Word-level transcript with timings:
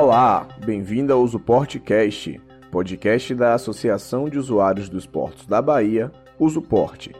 Olá, 0.00 0.46
bem-vindo 0.64 1.12
ao 1.12 1.20
Usuportcast, 1.22 2.40
podcast 2.70 3.34
da 3.34 3.54
Associação 3.54 4.28
de 4.28 4.38
Usuários 4.38 4.88
dos 4.88 5.06
Portos 5.06 5.44
da 5.44 5.60
Bahia, 5.60 6.12
Usuporte. 6.38 7.12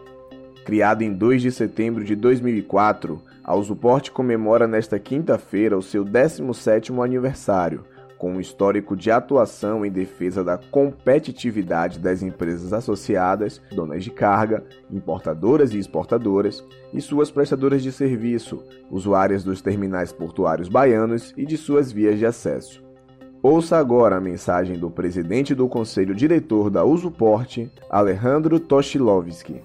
Criado 0.64 1.02
em 1.02 1.12
2 1.12 1.42
de 1.42 1.50
setembro 1.50 2.04
de 2.04 2.14
2004, 2.14 3.20
a 3.42 3.56
Usuporte 3.56 4.12
comemora 4.12 4.68
nesta 4.68 4.96
quinta-feira 4.96 5.76
o 5.76 5.82
seu 5.82 6.04
17º 6.04 7.04
aniversário, 7.04 7.84
com 8.18 8.32
um 8.32 8.40
histórico 8.40 8.96
de 8.96 9.10
atuação 9.10 9.86
em 9.86 9.90
defesa 9.90 10.42
da 10.42 10.58
competitividade 10.58 11.98
das 11.98 12.22
empresas 12.22 12.72
associadas, 12.72 13.60
donas 13.70 14.02
de 14.02 14.10
carga, 14.10 14.64
importadoras 14.90 15.72
e 15.72 15.78
exportadoras, 15.78 16.64
e 16.92 17.00
suas 17.00 17.30
prestadoras 17.30 17.82
de 17.82 17.92
serviço, 17.92 18.62
usuárias 18.90 19.44
dos 19.44 19.62
terminais 19.62 20.12
portuários 20.12 20.68
baianos 20.68 21.32
e 21.36 21.46
de 21.46 21.56
suas 21.56 21.92
vias 21.92 22.18
de 22.18 22.26
acesso. 22.26 22.82
Ouça 23.40 23.76
agora 23.76 24.16
a 24.16 24.20
mensagem 24.20 24.76
do 24.76 24.90
presidente 24.90 25.54
do 25.54 25.68
Conselho 25.68 26.12
Diretor 26.12 26.70
da 26.70 26.84
Usuporte, 26.84 27.70
Alejandro 27.88 28.58
Toshilovski. 28.58 29.62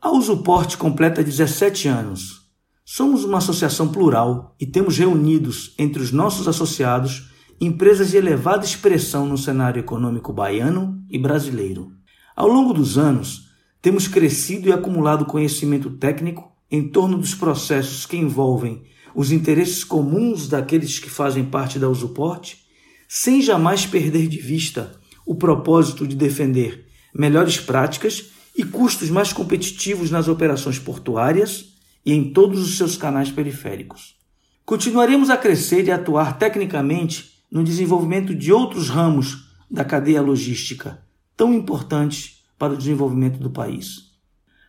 A 0.00 0.10
Usuporte 0.10 0.76
completa 0.76 1.22
17 1.22 1.86
anos. 1.86 2.44
Somos 2.84 3.24
uma 3.24 3.38
associação 3.38 3.88
plural 3.88 4.54
e 4.60 4.66
temos 4.66 4.98
reunidos 4.98 5.74
entre 5.78 6.02
os 6.02 6.10
nossos 6.10 6.48
associados 6.48 7.32
empresas 7.60 8.10
de 8.10 8.16
elevada 8.16 8.64
expressão 8.64 9.26
no 9.26 9.38
cenário 9.38 9.80
econômico 9.80 10.32
baiano 10.32 11.02
e 11.08 11.18
brasileiro. 11.18 11.92
Ao 12.34 12.48
longo 12.48 12.72
dos 12.72 12.98
anos, 12.98 13.50
temos 13.80 14.08
crescido 14.08 14.68
e 14.68 14.72
acumulado 14.72 15.26
conhecimento 15.26 15.90
técnico 15.90 16.52
em 16.70 16.88
torno 16.88 17.18
dos 17.18 17.34
processos 17.34 18.06
que 18.06 18.16
envolvem 18.16 18.82
os 19.14 19.30
interesses 19.30 19.84
comuns 19.84 20.48
daqueles 20.48 20.98
que 20.98 21.08
fazem 21.08 21.44
parte 21.44 21.78
da 21.78 21.88
Usuporte, 21.88 22.64
sem 23.08 23.40
jamais 23.40 23.86
perder 23.86 24.26
de 24.26 24.38
vista 24.38 24.98
o 25.24 25.34
propósito 25.34 26.06
de 26.06 26.16
defender 26.16 26.86
melhores 27.14 27.58
práticas 27.58 28.30
e 28.56 28.64
custos 28.64 29.10
mais 29.10 29.32
competitivos 29.32 30.10
nas 30.10 30.26
operações 30.26 30.78
portuárias 30.78 31.74
e 32.04 32.12
em 32.12 32.32
todos 32.32 32.60
os 32.60 32.76
seus 32.76 32.96
canais 32.96 33.30
periféricos. 33.30 34.16
Continuaremos 34.64 35.30
a 35.30 35.36
crescer 35.36 35.86
e 35.86 35.90
atuar 35.90 36.38
tecnicamente 36.38 37.33
no 37.50 37.62
desenvolvimento 37.62 38.34
de 38.34 38.52
outros 38.52 38.88
ramos 38.88 39.48
da 39.70 39.84
cadeia 39.84 40.22
logística, 40.22 41.02
tão 41.36 41.52
importantes 41.52 42.44
para 42.58 42.72
o 42.72 42.76
desenvolvimento 42.76 43.38
do 43.38 43.50
país. 43.50 44.12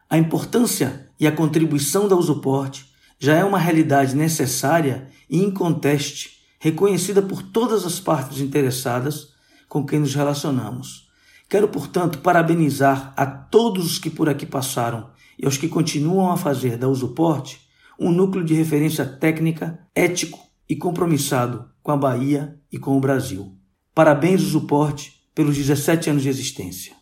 A 0.09 0.17
importância 0.17 1.09
e 1.19 1.27
a 1.27 1.31
contribuição 1.31 2.07
da 2.07 2.15
Usuporte 2.15 2.85
já 3.19 3.35
é 3.35 3.43
uma 3.43 3.57
realidade 3.57 4.15
necessária 4.15 5.07
e 5.29 5.43
inconteste, 5.43 6.39
reconhecida 6.59 7.21
por 7.21 7.41
todas 7.41 7.85
as 7.85 7.99
partes 7.99 8.39
interessadas 8.39 9.33
com 9.67 9.85
quem 9.85 9.99
nos 9.99 10.13
relacionamos. 10.13 11.09
Quero, 11.49 11.67
portanto, 11.67 12.19
parabenizar 12.19 13.13
a 13.15 13.25
todos 13.25 13.85
os 13.85 13.99
que 13.99 14.09
por 14.09 14.29
aqui 14.29 14.45
passaram 14.45 15.09
e 15.37 15.45
aos 15.45 15.57
que 15.57 15.67
continuam 15.67 16.31
a 16.31 16.37
fazer 16.37 16.77
da 16.77 16.87
Usuporte 16.87 17.61
um 17.99 18.11
núcleo 18.11 18.43
de 18.43 18.53
referência 18.53 19.05
técnica, 19.05 19.79
ético 19.93 20.39
e 20.67 20.75
compromissado 20.75 21.69
com 21.85 21.91
a 21.91 21.97
Bahia 21.97 22.57
e 22.73 22.79
com 22.79 22.97
o 22.97 22.99
Brasil. 22.99 23.51
Parabéns 23.93 24.41
o 24.41 24.49
suporte 24.49 25.21
pelos 25.35 25.55
17 25.55 26.09
anos 26.09 26.23
de 26.23 26.29
existência. 26.29 26.95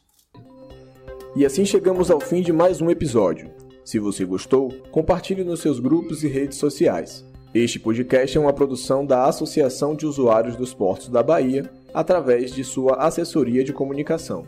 E 1.38 1.46
assim 1.46 1.64
chegamos 1.64 2.12
ao 2.12 2.20
fim 2.20 2.42
de 2.42 2.52
mais 2.52 2.82
um 2.82 2.90
episódio. 2.90 3.50
Se 3.86 3.98
você 3.98 4.26
gostou, 4.26 4.74
compartilhe 4.92 5.46
nos 5.46 5.62
seus 5.62 5.80
grupos 5.80 6.22
e 6.22 6.28
redes 6.28 6.58
sociais. 6.58 7.24
Este 7.56 7.80
podcast 7.80 8.38
é 8.38 8.42
uma 8.42 8.52
produção 8.52 9.06
da 9.06 9.24
Associação 9.24 9.96
de 9.96 10.06
Usuários 10.06 10.58
dos 10.58 10.74
Portos 10.74 11.08
da 11.08 11.24
Bahia, 11.24 11.72
através 11.94 12.54
de 12.54 12.66
sua 12.66 12.96
assessoria 12.96 13.64
de 13.64 13.72
comunicação. 13.72 14.46